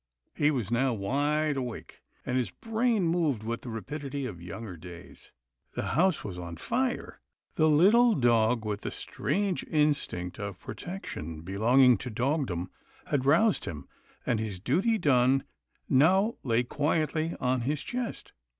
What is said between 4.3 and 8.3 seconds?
younger days. The house was on fire— the little